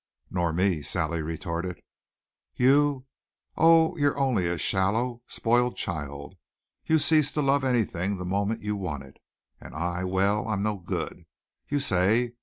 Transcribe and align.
"Nor 0.31 0.51
me," 0.51 0.81
Sally 0.81 1.21
retorted. 1.21 1.79
"You! 2.55 3.05
Oh, 3.55 3.95
you're 3.97 4.17
only 4.19 4.47
a 4.47 4.57
shallow 4.57 5.21
spoiled 5.27 5.77
child! 5.77 6.37
You'd 6.83 7.01
cease 7.03 7.31
to 7.33 7.41
love 7.43 7.63
anything 7.63 8.15
the 8.15 8.25
moment 8.25 8.63
you 8.63 8.75
won 8.75 9.03
it. 9.03 9.17
And 9.59 9.75
I 9.75 10.03
well, 10.05 10.47
I'm 10.47 10.63
no 10.63 10.79
good, 10.79 11.27
you 11.69 11.77
say. 11.77 12.33